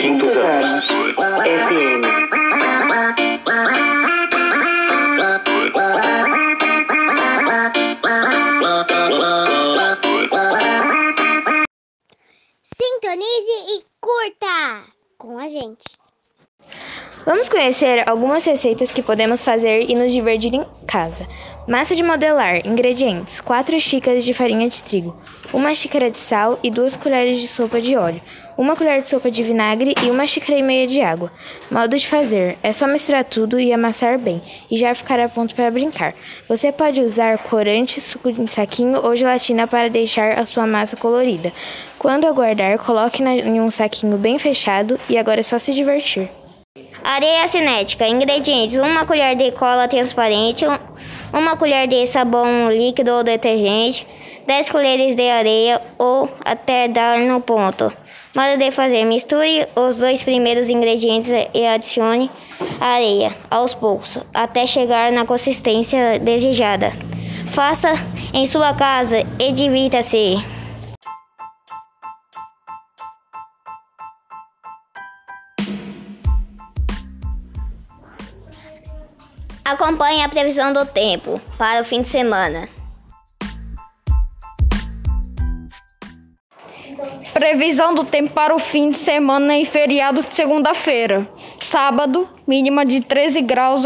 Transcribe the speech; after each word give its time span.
Quintos 0.00 0.34
anos. 0.38 0.88
FM. 1.44 2.09
Vamos 17.32 17.48
conhecer 17.48 18.02
algumas 18.10 18.44
receitas 18.44 18.90
que 18.90 19.04
podemos 19.04 19.44
fazer 19.44 19.88
e 19.88 19.94
nos 19.94 20.12
divertir 20.12 20.52
em 20.52 20.66
casa. 20.84 21.28
Massa 21.64 21.94
de 21.94 22.02
modelar. 22.02 22.66
Ingredientes: 22.66 23.40
4 23.40 23.78
xícaras 23.78 24.24
de 24.24 24.34
farinha 24.34 24.68
de 24.68 24.82
trigo, 24.82 25.16
1 25.54 25.74
xícara 25.76 26.10
de 26.10 26.18
sal 26.18 26.58
e 26.60 26.72
2 26.72 26.96
colheres 26.96 27.38
de 27.38 27.46
sopa 27.46 27.80
de 27.80 27.96
óleo, 27.96 28.20
1 28.58 28.74
colher 28.74 29.00
de 29.00 29.08
sopa 29.08 29.30
de 29.30 29.44
vinagre 29.44 29.94
e 30.02 30.10
1 30.10 30.26
xícara 30.26 30.58
e 30.58 30.62
meia 30.62 30.88
de 30.88 31.02
água. 31.02 31.30
Modo 31.70 31.96
de 31.96 32.08
fazer: 32.08 32.58
é 32.64 32.72
só 32.72 32.88
misturar 32.88 33.24
tudo 33.24 33.60
e 33.60 33.72
amassar 33.72 34.18
bem, 34.18 34.42
e 34.68 34.76
já 34.76 34.92
ficará 34.92 35.28
pronto 35.28 35.54
para 35.54 35.70
brincar. 35.70 36.14
Você 36.48 36.72
pode 36.72 37.00
usar 37.00 37.38
corante, 37.38 38.00
suco 38.00 38.28
em 38.28 38.48
saquinho 38.48 39.06
ou 39.06 39.14
gelatina 39.14 39.68
para 39.68 39.88
deixar 39.88 40.36
a 40.36 40.44
sua 40.44 40.66
massa 40.66 40.96
colorida. 40.96 41.52
Quando 41.96 42.26
aguardar, 42.26 42.76
coloque 42.80 43.22
em 43.22 43.60
um 43.60 43.70
saquinho 43.70 44.16
bem 44.16 44.36
fechado 44.36 44.98
e 45.08 45.16
agora 45.16 45.38
é 45.38 45.44
só 45.44 45.58
se 45.60 45.72
divertir. 45.72 46.28
Areia 47.02 47.48
cinética. 47.48 48.06
Ingredientes: 48.06 48.78
uma 48.78 49.04
colher 49.04 49.34
de 49.34 49.50
cola 49.52 49.88
transparente, 49.88 50.64
uma 51.32 51.56
colher 51.56 51.88
de 51.88 52.06
sabão 52.06 52.70
líquido 52.70 53.10
ou 53.10 53.24
detergente, 53.24 54.06
10 54.46 54.68
colheres 54.68 55.16
de 55.16 55.28
areia 55.28 55.82
ou 55.98 56.28
até 56.44 56.86
dar 56.86 57.18
no 57.18 57.40
ponto. 57.40 57.92
Modo 58.36 58.56
de 58.56 58.70
fazer: 58.70 59.04
misture 59.04 59.66
os 59.74 59.98
dois 59.98 60.22
primeiros 60.22 60.70
ingredientes 60.70 61.30
e 61.52 61.66
adicione 61.66 62.30
areia 62.80 63.34
aos 63.50 63.74
poucos 63.74 64.18
até 64.32 64.64
chegar 64.64 65.10
na 65.10 65.26
consistência 65.26 66.20
desejada. 66.20 66.92
Faça 67.48 67.92
em 68.32 68.46
sua 68.46 68.72
casa 68.74 69.26
e 69.40 69.50
divirta-se. 69.50 70.59
Acompanhe 79.70 80.24
a 80.24 80.28
previsão 80.28 80.72
do 80.72 80.84
tempo 80.84 81.40
para 81.56 81.80
o 81.80 81.84
fim 81.84 82.02
de 82.02 82.08
semana. 82.08 82.68
Previsão 87.32 87.94
do 87.94 88.02
tempo 88.02 88.34
para 88.34 88.52
o 88.52 88.58
fim 88.58 88.90
de 88.90 88.98
semana 88.98 89.56
e 89.56 89.64
feriado 89.64 90.22
de 90.24 90.34
segunda-feira. 90.34 91.24
Sábado, 91.60 92.28
mínima 92.48 92.84
de 92.84 93.00
13 93.00 93.42
graus 93.42 93.84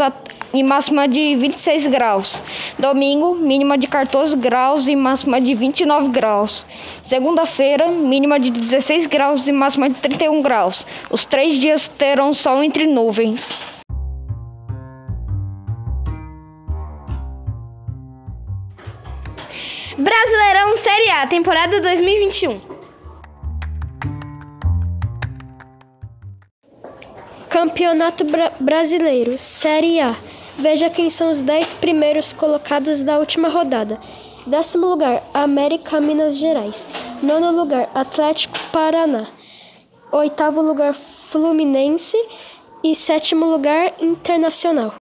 e 0.51 0.63
máxima 0.63 1.07
de 1.07 1.35
26 1.35 1.85
graus. 1.85 2.41
Domingo, 2.79 3.35
mínima 3.35 3.77
de 3.77 3.87
14 3.87 4.35
graus 4.37 4.87
e 4.87 4.95
máxima 4.95 5.39
de 5.39 5.53
29 5.53 6.09
graus. 6.09 6.65
Segunda-feira, 7.03 7.89
mínima 7.89 8.39
de 8.39 8.49
16 8.49 9.05
graus 9.05 9.47
e 9.47 9.51
máxima 9.51 9.87
de 9.87 9.97
31 9.99 10.41
graus. 10.41 10.83
Os 11.11 11.25
três 11.25 11.59
dias 11.59 11.87
terão 11.87 12.33
sol 12.33 12.63
entre 12.63 12.87
nuvens. 12.87 13.74
Brasileirão 19.97 20.75
Série 20.75 21.09
A, 21.09 21.25
temporada 21.25 21.79
2021. 21.79 22.59
Campeonato 27.49 28.25
Bra 28.25 28.51
Brasileiro, 28.59 29.39
Série 29.39 30.01
A. 30.01 30.13
Veja 30.57 30.89
quem 30.89 31.09
são 31.09 31.29
os 31.29 31.41
10 31.41 31.75
primeiros 31.75 32.33
colocados 32.33 33.03
da 33.03 33.17
última 33.17 33.47
rodada. 33.47 33.97
Décimo 34.45 34.85
lugar, 34.85 35.23
América 35.33 36.01
Minas 36.01 36.35
Gerais. 36.35 36.89
Nono 37.23 37.51
lugar, 37.51 37.89
Atlético 37.95 38.59
Paraná. 38.73 39.25
Oitavo 40.11 40.61
lugar, 40.61 40.93
Fluminense. 40.93 42.17
E 42.83 42.93
sétimo 42.93 43.45
lugar, 43.45 43.93
Internacional. 44.01 44.95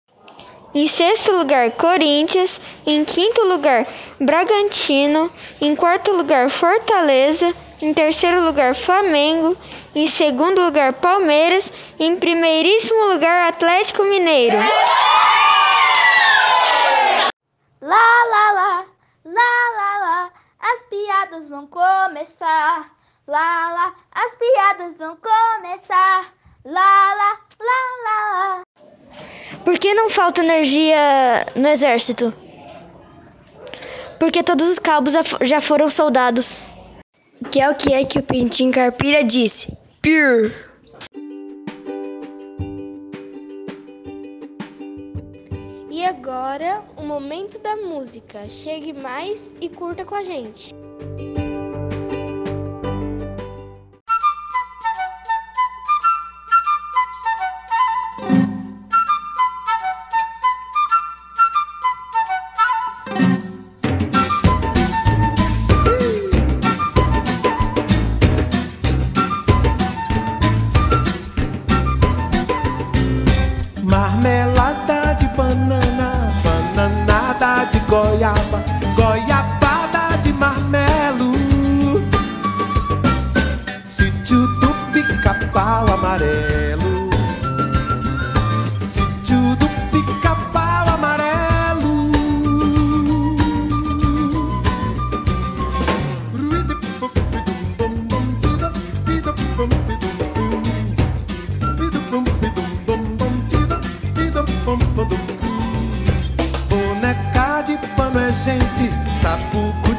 Em 0.74 0.88
sexto 0.88 1.30
lugar, 1.30 1.70
Corinthians. 1.72 2.60
Em 2.84 3.04
quinto 3.04 3.42
lugar, 3.42 3.86
Bragantino. 4.20 5.30
Em 5.60 5.76
quarto 5.76 6.10
lugar, 6.10 6.50
Fortaleza. 6.50 7.54
Em 7.80 7.94
terceiro 7.94 8.40
lugar, 8.44 8.74
Flamengo. 8.74 9.56
Em 9.94 10.08
segundo 10.08 10.60
lugar, 10.60 10.92
Palmeiras. 10.94 11.72
Em 11.98 12.16
primeiríssimo 12.16 13.12
lugar, 13.12 13.48
Atlético 13.48 14.02
Mineiro. 14.02 14.58
Lá, 17.80 18.24
lá, 18.30 18.52
lá, 18.52 18.84
lá, 19.24 19.52
lá, 19.76 19.98
lá, 19.98 20.32
as 20.58 20.82
piadas 20.90 21.48
vão 21.48 21.66
começar. 21.66 22.90
Lá, 23.28 23.72
lá, 23.72 23.94
as 24.10 24.34
piadas 24.34 24.96
vão 24.98 25.16
começar. 25.16 26.32
Lá, 26.64 27.14
lá, 27.14 27.38
lá, 27.60 27.80
lá. 28.04 28.13
Por 29.64 29.78
que 29.78 29.94
não 29.94 30.10
falta 30.10 30.42
energia 30.42 31.46
no 31.56 31.66
exército? 31.68 32.32
Porque 34.20 34.42
todos 34.42 34.68
os 34.68 34.78
cabos 34.78 35.14
já 35.42 35.60
foram 35.60 35.88
soldados. 35.88 36.66
Que 37.50 37.60
é 37.60 37.70
o 37.70 37.74
que 37.74 37.92
é 37.92 38.04
que 38.04 38.18
o 38.18 38.22
Pintinho 38.22 38.72
Carpira 38.72 39.24
disse? 39.24 39.76
Pure. 40.02 40.54
E 45.90 46.04
agora, 46.04 46.82
o 46.96 47.02
momento 47.02 47.58
da 47.58 47.76
música. 47.76 48.48
Chegue 48.48 48.92
mais 48.92 49.54
e 49.60 49.68
curta 49.68 50.04
com 50.04 50.14
a 50.14 50.22
gente. 50.22 50.74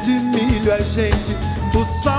de 0.02 0.18
milho 0.18 0.70
é 0.70 0.82
gente. 0.82 1.36
O 1.74 1.84
sol 2.02 2.15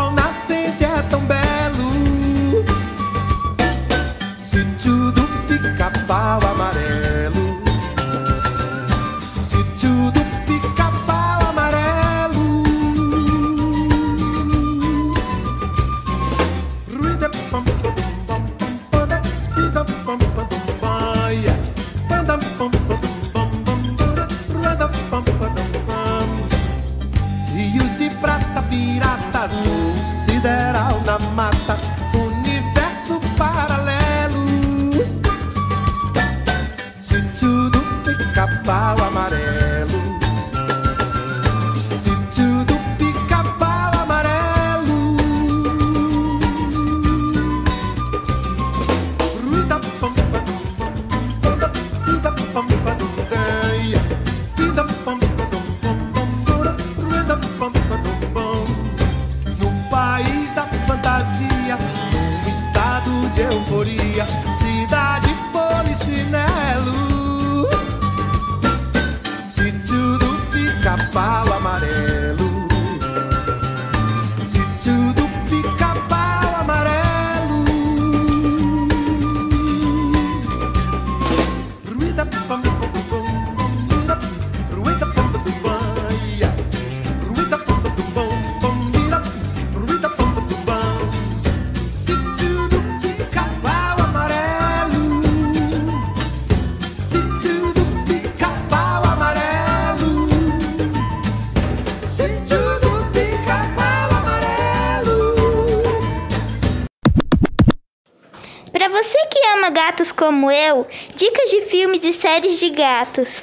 como 110.27 110.51
eu, 110.51 110.85
dicas 111.15 111.49
de 111.49 111.61
filmes 111.61 112.03
e 112.03 112.11
séries 112.11 112.59
de 112.59 112.69
gatos. 112.69 113.41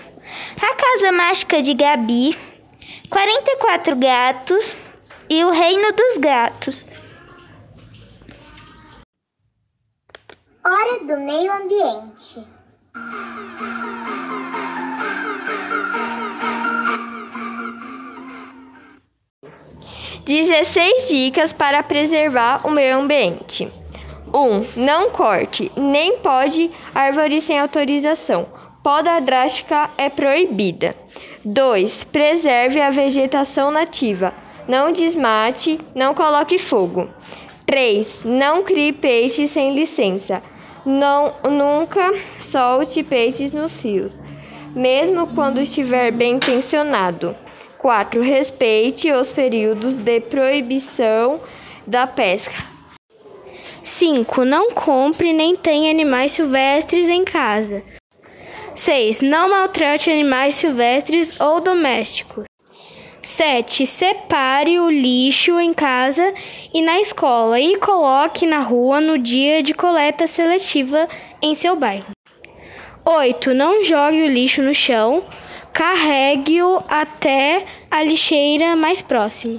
A 0.60 0.74
Casa 0.74 1.12
Mágica 1.12 1.62
de 1.62 1.72
Gabi, 1.72 2.36
44 3.08 3.96
Gatos 3.96 4.76
e 5.30 5.42
O 5.44 5.50
Reino 5.50 5.92
dos 5.92 6.18
Gatos. 6.18 6.84
Hora 10.62 11.04
do 11.04 11.16
meio 11.20 11.50
ambiente. 11.52 12.44
Dezesseis 20.22 21.08
dicas 21.08 21.54
para 21.54 21.82
preservar 21.82 22.66
o 22.66 22.70
meio 22.70 22.98
ambiente. 22.98 23.72
1. 24.34 24.36
Um, 24.36 24.66
não 24.76 25.10
corte, 25.10 25.70
nem 25.76 26.18
pode 26.18 26.70
árvores 26.92 27.44
sem 27.44 27.58
autorização. 27.58 28.46
Poda 28.82 29.20
drástica 29.20 29.88
é 29.96 30.10
proibida. 30.10 30.94
2. 31.44 32.04
Preserve 32.04 32.80
a 32.80 32.90
vegetação 32.90 33.70
nativa. 33.70 34.34
Não 34.66 34.92
desmate, 34.92 35.78
não 35.94 36.14
coloque 36.14 36.58
fogo. 36.58 37.08
3. 37.64 38.24
Não 38.24 38.62
crie 38.62 38.92
peixes 38.92 39.52
sem 39.52 39.72
licença. 39.72 40.42
Não, 40.84 41.32
nunca 41.48 42.12
solte 42.40 43.02
peixes 43.02 43.52
nos 43.54 43.82
rios, 43.82 44.20
mesmo 44.74 45.26
quando 45.34 45.60
estiver 45.60 46.12
bem 46.12 46.34
intencionado. 46.34 47.34
4. 47.78 48.20
Respeite 48.20 49.10
os 49.10 49.32
períodos 49.32 49.96
de 49.96 50.20
proibição 50.20 51.40
da 51.86 52.06
pesca. 52.06 52.73
5. 53.84 54.46
Não 54.46 54.70
compre 54.70 55.34
nem 55.34 55.54
tenha 55.54 55.90
animais 55.90 56.32
silvestres 56.32 57.06
em 57.10 57.22
casa. 57.22 57.82
6. 58.74 59.20
Não 59.20 59.50
maltrate 59.50 60.10
animais 60.10 60.54
silvestres 60.54 61.38
ou 61.38 61.60
domésticos. 61.60 62.44
7. 63.22 63.84
Separe 63.84 64.80
o 64.80 64.88
lixo 64.90 65.60
em 65.60 65.74
casa 65.74 66.32
e 66.72 66.80
na 66.80 66.98
escola 66.98 67.60
e 67.60 67.76
coloque 67.76 68.46
na 68.46 68.60
rua 68.60 69.02
no 69.02 69.18
dia 69.18 69.62
de 69.62 69.74
coleta 69.74 70.26
seletiva 70.26 71.06
em 71.42 71.54
seu 71.54 71.76
bairro. 71.76 72.10
8. 73.04 73.52
Não 73.52 73.82
jogue 73.82 74.22
o 74.22 74.28
lixo 74.28 74.62
no 74.62 74.74
chão, 74.74 75.24
carregue-o 75.74 76.82
até 76.88 77.66
a 77.90 78.02
lixeira 78.02 78.74
mais 78.74 79.02
próxima. 79.02 79.58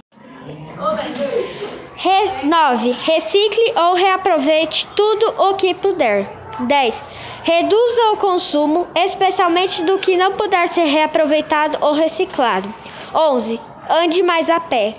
9. 2.43 2.91
Recicle 2.91 3.73
ou 3.75 3.95
reaproveite 3.95 4.87
tudo 4.95 5.33
o 5.37 5.55
que 5.55 5.73
puder. 5.73 6.29
10. 6.59 7.03
Reduza 7.43 8.11
o 8.11 8.17
consumo, 8.17 8.87
especialmente 8.95 9.83
do 9.83 9.97
que 9.97 10.15
não 10.15 10.33
puder 10.33 10.67
ser 10.67 10.85
reaproveitado 10.85 11.77
ou 11.81 11.93
reciclado. 11.93 12.71
11. 13.13 13.59
Ande 13.89 14.21
mais 14.21 14.49
a 14.49 14.59
pé. 14.59 14.95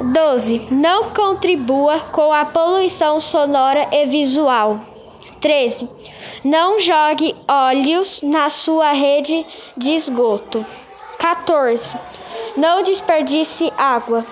12. 0.00 0.68
Não 0.70 1.10
contribua 1.10 2.00
com 2.12 2.32
a 2.32 2.44
poluição 2.44 3.20
sonora 3.20 3.88
e 3.92 4.06
visual. 4.06 4.80
13. 5.40 5.88
Não 6.42 6.78
jogue 6.78 7.34
óleos 7.46 8.22
na 8.22 8.48
sua 8.48 8.92
rede 8.92 9.44
de 9.76 9.94
esgoto. 9.94 10.64
14. 11.18 11.94
Não 12.56 12.82
desperdice 12.82 13.72
água. 13.76 14.24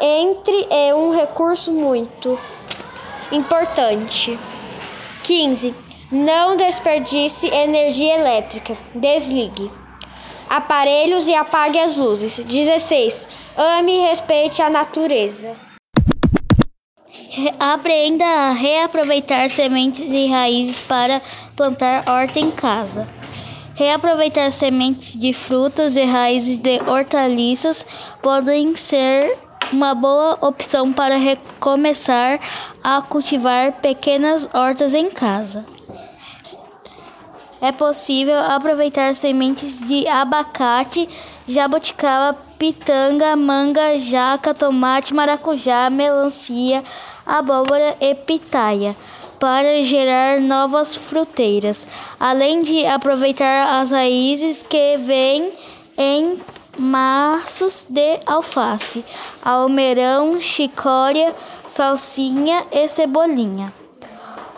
Entre 0.00 0.66
é 0.70 0.94
um 0.94 1.14
recurso 1.14 1.72
muito 1.72 2.38
importante. 3.32 4.38
15. 5.22 5.74
Não 6.10 6.56
desperdice 6.56 7.46
energia 7.46 8.14
elétrica. 8.14 8.76
Desligue 8.94 9.70
aparelhos 10.48 11.26
e 11.26 11.34
apague 11.34 11.78
as 11.78 11.96
luzes. 11.96 12.38
16. 12.38 13.26
Ame 13.56 13.92
e 13.92 14.08
respeite 14.08 14.62
a 14.62 14.70
natureza. 14.70 15.56
Aprenda 17.58 18.24
a 18.24 18.52
reaproveitar 18.52 19.48
sementes 19.50 20.00
e 20.00 20.26
raízes 20.26 20.82
para 20.82 21.20
plantar 21.54 22.04
horta 22.08 22.38
em 22.38 22.50
casa. 22.50 23.06
Reaproveitar 23.74 24.50
sementes 24.50 25.18
de 25.18 25.34
frutas 25.34 25.96
e 25.96 26.04
raízes 26.04 26.56
de 26.56 26.80
hortaliças 26.86 27.84
podem 28.22 28.74
ser 28.74 29.36
uma 29.72 29.94
boa 29.94 30.38
opção 30.40 30.92
para 30.92 31.16
recomeçar 31.16 32.40
a 32.82 33.02
cultivar 33.02 33.72
pequenas 33.72 34.48
hortas 34.52 34.94
em 34.94 35.10
casa. 35.10 35.64
É 37.60 37.72
possível 37.72 38.38
aproveitar 38.38 39.14
sementes 39.14 39.78
de 39.86 40.06
abacate, 40.06 41.08
jabuticaba, 41.48 42.38
pitanga, 42.58 43.34
manga, 43.34 43.98
jaca, 43.98 44.52
tomate, 44.54 45.14
maracujá, 45.14 45.88
melancia, 45.90 46.84
abóbora 47.24 47.96
e 48.00 48.14
pitaia 48.14 48.94
para 49.38 49.82
gerar 49.82 50.40
novas 50.40 50.96
fruteiras, 50.96 51.86
além 52.18 52.62
de 52.62 52.86
aproveitar 52.86 53.80
as 53.80 53.90
raízes 53.90 54.62
que 54.62 54.96
vêm 54.98 55.50
em 55.96 56.38
maços 56.78 57.86
de 57.88 58.20
alface, 58.26 59.04
almeirão, 59.42 60.40
chicória, 60.40 61.34
salsinha 61.66 62.64
e 62.70 62.88
cebolinha. 62.88 63.72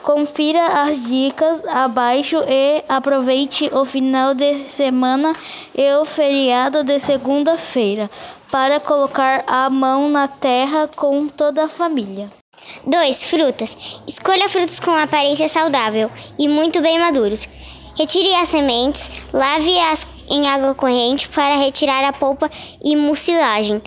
Confira 0.03 0.83
as 0.83 1.03
dicas 1.07 1.63
abaixo 1.67 2.39
e 2.49 2.83
aproveite 2.89 3.69
o 3.75 3.85
final 3.85 4.35
de 4.35 4.69
semana 4.69 5.33
e 5.77 5.95
o 5.97 6.05
feriado 6.05 6.83
de 6.83 6.99
segunda-feira 6.99 8.11
para 8.51 8.81
colocar 8.81 9.45
a 9.47 9.69
mão 9.69 10.09
na 10.09 10.27
terra 10.27 10.89
com 10.97 11.29
toda 11.29 11.65
a 11.65 11.69
família. 11.69 12.31
2. 12.87 13.27
Frutas. 13.27 14.01
Escolha 14.07 14.49
frutos 14.49 14.81
com 14.81 14.91
aparência 14.91 15.49
saudável 15.49 16.11
e 16.39 16.49
muito 16.49 16.81
bem 16.81 16.99
maduros. 16.99 17.47
Retire 17.97 18.35
as 18.37 18.49
sementes, 18.49 19.11
lave-as 19.33 20.07
em 20.31 20.49
água 20.49 20.75
corrente 20.75 21.29
para 21.29 21.57
retirar 21.57 22.05
a 22.05 22.13
polpa 22.13 22.51
e 22.83 22.97
mucilagem. 22.97 23.83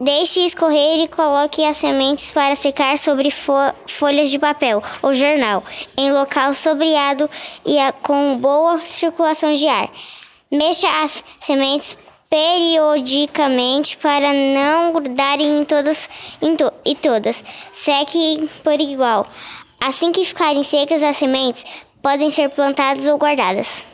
Deixe 0.00 0.40
escorrer 0.40 1.04
e 1.04 1.08
coloque 1.08 1.62
as 1.62 1.76
sementes 1.76 2.30
para 2.30 2.56
secar 2.56 2.96
sobre 2.96 3.30
fo 3.30 3.52
folhas 3.86 4.30
de 4.30 4.38
papel 4.38 4.82
ou 5.02 5.12
jornal, 5.12 5.62
em 5.94 6.10
local 6.10 6.54
sombreado 6.54 7.28
e 7.66 7.76
com 8.02 8.38
boa 8.38 8.80
circulação 8.86 9.54
de 9.54 9.68
ar. 9.68 9.90
Mexa 10.50 10.88
as 11.02 11.22
sementes 11.40 11.98
periodicamente 12.30 13.96
para 13.98 14.32
não 14.32 14.92
grudarem 14.92 15.60
em 15.60 15.64
todas 15.64 16.08
em 16.40 16.56
to 16.56 16.72
e 16.82 16.94
todas. 16.94 17.44
Seque 17.72 18.48
por 18.64 18.80
igual. 18.80 19.26
Assim 19.80 20.12
que 20.12 20.24
ficarem 20.24 20.64
secas 20.64 21.02
as 21.02 21.16
sementes, 21.16 21.64
podem 22.00 22.30
ser 22.30 22.48
plantadas 22.48 23.06
ou 23.06 23.18
guardadas. 23.18 23.89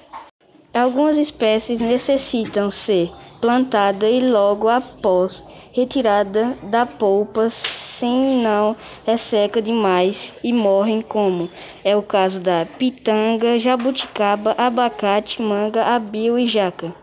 Algumas 0.77 1.17
espécies 1.17 1.81
necessitam 1.81 2.71
ser 2.71 3.11
plantadas 3.41 4.11
e 4.13 4.21
logo 4.21 4.69
após 4.69 5.43
retirada 5.73 6.55
da 6.65 6.85
polpa, 6.85 7.49
senão 7.49 8.77
resseca 9.07 9.63
demais 9.63 10.35
e 10.45 10.53
morrem, 10.53 11.01
como 11.01 11.49
é 11.83 11.97
o 11.97 12.03
caso 12.03 12.41
da 12.41 12.67
pitanga, 12.79 13.59
jabuticaba, 13.59 14.55
abacate, 14.59 15.41
manga, 15.41 15.83
abio 15.83 16.39
e 16.39 16.47
jaca. 16.47 16.95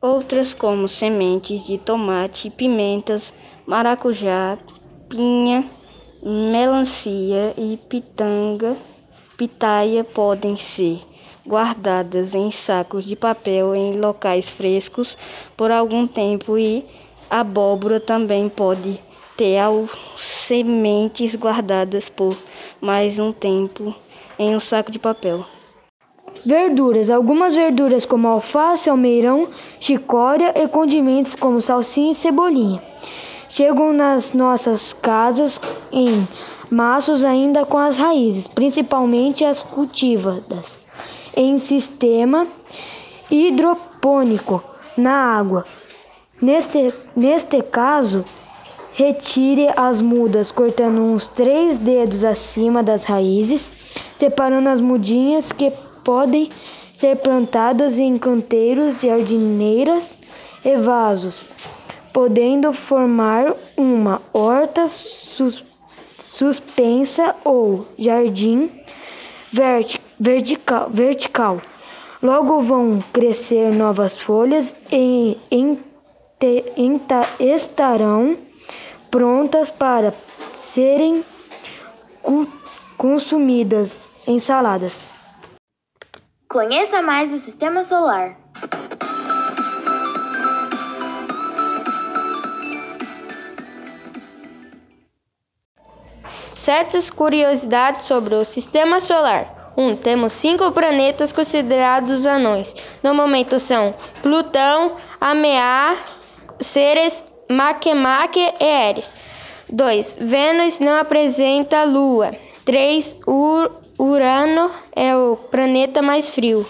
Outras, 0.00 0.54
como 0.54 0.88
sementes 0.88 1.66
de 1.66 1.76
tomate, 1.76 2.50
pimentas, 2.50 3.34
maracujá, 3.66 4.56
pinha, 5.08 5.68
melancia 6.22 7.52
e 7.58 7.76
pitanga, 7.88 8.76
pitaia 9.36 10.04
podem 10.04 10.56
ser 10.56 11.09
guardadas 11.46 12.34
em 12.34 12.50
sacos 12.50 13.04
de 13.04 13.16
papel 13.16 13.74
em 13.74 13.98
locais 13.98 14.50
frescos 14.50 15.16
por 15.56 15.70
algum 15.70 16.06
tempo 16.06 16.58
e 16.58 16.84
abóbora 17.28 17.98
também 17.98 18.48
pode 18.48 19.00
ter 19.36 19.60
sementes 20.18 21.34
guardadas 21.34 22.08
por 22.08 22.36
mais 22.80 23.18
um 23.18 23.32
tempo 23.32 23.94
em 24.38 24.54
um 24.54 24.60
saco 24.60 24.90
de 24.90 24.98
papel. 24.98 25.44
Verduras. 26.44 27.10
Algumas 27.10 27.54
verduras 27.54 28.04
como 28.04 28.28
alface, 28.28 28.88
almeirão, 28.88 29.48
chicória 29.78 30.54
e 30.56 30.68
condimentos 30.68 31.34
como 31.34 31.60
salsinha 31.60 32.12
e 32.12 32.14
cebolinha. 32.14 32.82
Chegam 33.48 33.92
nas 33.92 34.32
nossas 34.32 34.92
casas 34.92 35.60
em 35.90 36.26
maços 36.70 37.24
ainda 37.24 37.64
com 37.64 37.78
as 37.78 37.98
raízes, 37.98 38.46
principalmente 38.46 39.44
as 39.44 39.62
cultivadas 39.62 40.80
em 41.36 41.58
sistema 41.58 42.46
hidropônico 43.30 44.62
na 44.96 45.12
água. 45.12 45.64
Neste, 46.40 46.92
neste 47.14 47.62
caso, 47.62 48.24
retire 48.92 49.68
as 49.76 50.00
mudas 50.00 50.50
cortando 50.50 51.00
uns 51.00 51.26
três 51.26 51.78
dedos 51.78 52.24
acima 52.24 52.82
das 52.82 53.04
raízes, 53.04 53.70
separando 54.16 54.68
as 54.68 54.80
mudinhas 54.80 55.52
que 55.52 55.72
podem 56.02 56.50
ser 56.96 57.16
plantadas 57.16 57.98
em 57.98 58.16
canteiros, 58.18 59.00
jardineiras 59.00 60.16
e 60.64 60.76
vasos, 60.76 61.44
podendo 62.12 62.72
formar 62.72 63.54
uma 63.76 64.20
horta 64.32 64.88
sus 64.88 65.64
suspensa 66.18 67.36
ou 67.44 67.86
jardim 67.98 68.70
verti 69.52 69.99
vertical, 70.20 70.90
vertical. 70.90 71.62
Logo 72.22 72.60
vão 72.60 72.98
crescer 73.14 73.72
novas 73.72 74.20
folhas 74.20 74.76
e 74.92 75.38
estarão 77.40 78.36
prontas 79.10 79.70
para 79.70 80.12
serem 80.52 81.24
consumidas 82.98 84.12
em 84.26 84.38
saladas. 84.38 85.10
Conheça 86.46 87.00
mais 87.00 87.32
o 87.32 87.38
sistema 87.38 87.82
solar. 87.82 88.36
Certas 96.54 97.08
curiosidades 97.08 98.04
sobre 98.04 98.34
o 98.34 98.44
sistema 98.44 99.00
solar. 99.00 99.59
1. 99.76 99.82
Um, 99.82 99.96
temos 99.96 100.32
cinco 100.32 100.70
planetas 100.72 101.32
considerados 101.32 102.26
anões. 102.26 102.74
No 103.02 103.14
momento 103.14 103.58
são 103.58 103.94
Plutão, 104.22 104.96
Amea, 105.20 105.96
Ceres, 106.60 107.24
Makemake 107.48 108.40
e 108.40 108.64
Eris. 108.64 109.14
2. 109.68 110.18
Vênus 110.20 110.78
não 110.78 110.96
apresenta 110.96 111.84
Lua. 111.84 112.34
3. 112.64 113.16
Ur 113.26 113.70
Urano 113.98 114.70
é 114.96 115.14
o 115.14 115.36
planeta 115.36 116.00
mais 116.00 116.30
frio. 116.30 116.66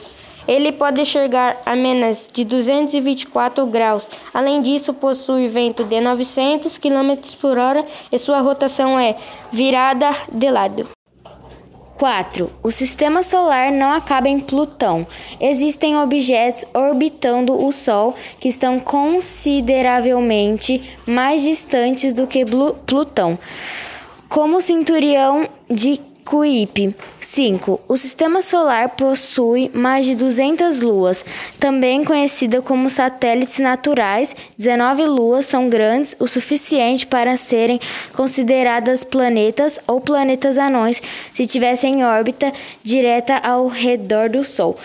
Ele 0.48 0.72
pode 0.72 1.04
chegar 1.04 1.56
a 1.64 1.76
menos 1.76 2.26
de 2.32 2.44
224 2.44 3.64
graus. 3.66 4.08
Além 4.34 4.60
disso, 4.60 4.92
possui 4.92 5.46
vento 5.46 5.84
de 5.84 6.00
900 6.00 6.76
km 6.76 7.14
por 7.40 7.56
hora 7.56 7.86
e 8.10 8.18
sua 8.18 8.40
rotação 8.40 8.98
é 8.98 9.16
virada 9.52 10.10
de 10.32 10.50
lado. 10.50 10.99
4. 12.00 12.50
O 12.62 12.70
sistema 12.70 13.22
solar 13.22 13.70
não 13.70 13.92
acaba 13.92 14.26
em 14.26 14.40
Plutão. 14.40 15.06
Existem 15.38 15.98
objetos 15.98 16.64
orbitando 16.72 17.62
o 17.62 17.70
Sol 17.70 18.14
que 18.40 18.48
estão 18.48 18.80
consideravelmente 18.80 20.96
mais 21.06 21.42
distantes 21.42 22.14
do 22.14 22.26
que 22.26 22.42
Plutão, 22.86 23.38
como 24.30 24.56
o 24.56 24.62
cinturão 24.62 25.46
de 25.68 26.00
Kuiper. 26.24 26.94
5. 27.20 27.80
O 27.86 27.96
sistema 27.96 28.42
solar 28.42 28.90
possui 28.90 29.70
mais 29.74 30.04
de 30.04 30.14
200 30.14 30.82
luas, 30.82 31.24
também 31.58 32.04
conhecida 32.04 32.60
como 32.60 32.90
satélites 32.90 33.58
naturais. 33.58 34.34
19 34.56 35.06
luas 35.06 35.46
são 35.46 35.68
grandes 35.68 36.16
o 36.18 36.26
suficiente 36.26 37.06
para 37.06 37.36
serem 37.36 37.80
consideradas 38.14 39.04
planetas 39.04 39.78
ou 39.86 40.00
planetas 40.00 40.58
anões 40.58 41.02
se 41.34 41.46
tivessem 41.46 42.00
em 42.00 42.04
órbita 42.04 42.52
direta 42.82 43.36
ao 43.36 43.66
redor 43.66 44.28
do 44.28 44.44
Sol. 44.44 44.76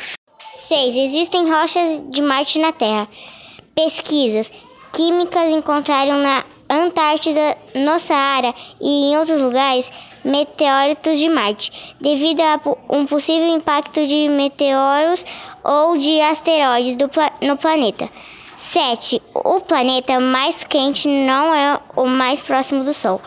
6. 0.67 0.97
Existem 0.97 1.49
rochas 1.49 2.01
de 2.09 2.21
Marte 2.21 2.59
na 2.59 2.71
Terra. 2.71 3.07
Pesquisas 3.75 4.51
químicas 4.91 5.49
encontraram 5.51 6.21
na 6.21 6.43
Antártida, 6.69 7.57
no 7.75 7.99
Saara 7.99 8.53
e 8.81 9.11
em 9.11 9.17
outros 9.17 9.41
lugares 9.41 9.91
meteoritos 10.25 11.19
de 11.19 11.29
Marte, 11.29 11.95
devido 12.01 12.41
a 12.41 12.59
um 12.89 13.05
possível 13.05 13.47
impacto 13.47 14.05
de 14.05 14.27
meteoros 14.27 15.23
ou 15.63 15.95
de 15.95 16.19
asteroides 16.19 16.97
no 17.41 17.55
planeta. 17.55 18.09
7. 18.57 19.21
O 19.33 19.61
planeta 19.61 20.19
mais 20.19 20.63
quente 20.63 21.07
não 21.07 21.53
é 21.53 21.79
o 21.95 22.05
mais 22.05 22.41
próximo 22.41 22.83
do 22.83 22.93
Sol. 22.93 23.21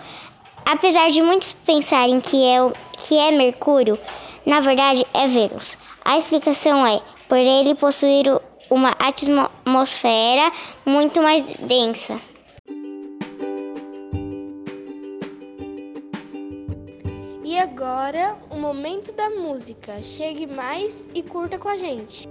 Apesar 0.66 1.10
de 1.10 1.22
muitos 1.22 1.52
pensarem 1.64 2.20
que 2.20 2.44
é, 2.44 2.58
que 2.98 3.16
é 3.16 3.30
Mercúrio, 3.30 3.98
na 4.44 4.60
verdade 4.60 5.06
é 5.14 5.26
Vênus. 5.26 5.76
A 6.04 6.18
explicação 6.18 6.86
é 6.86 7.00
por 7.28 7.38
ele 7.38 7.74
possuir 7.74 8.26
uma 8.70 8.94
atmosfera 8.98 10.50
muito 10.84 11.22
mais 11.22 11.44
densa. 11.60 12.18
E 17.48 17.56
agora, 17.56 18.36
o 18.50 18.56
momento 18.56 19.10
da 19.10 19.30
música. 19.30 20.02
Chegue 20.02 20.46
mais 20.46 21.08
e 21.14 21.22
curta 21.22 21.58
com 21.58 21.70
a 21.70 21.78
gente. 21.78 22.28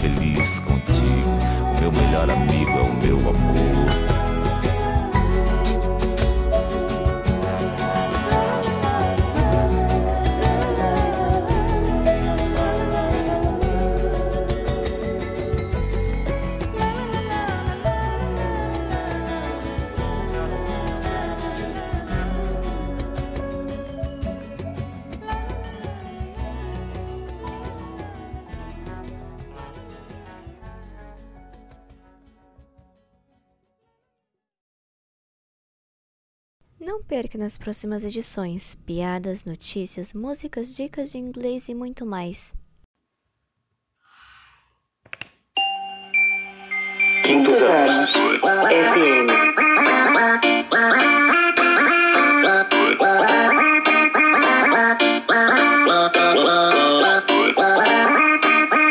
Feliz 0.00 0.58
contigo. 0.60 1.30
O 1.76 1.80
meu 1.80 1.92
melhor 1.92 2.30
amigo 2.30 2.49
Não 36.80 37.02
perca 37.02 37.36
nas 37.36 37.58
próximas 37.58 38.06
edições 38.06 38.74
piadas, 38.86 39.44
notícias, 39.44 40.14
músicas, 40.14 40.74
dicas 40.74 41.12
de 41.12 41.18
inglês 41.18 41.68
e 41.68 41.74
muito 41.74 42.06
mais. 42.06 42.54
Quintos 47.22 47.60
anos. 47.60 48.14
FM. 48.14 49.59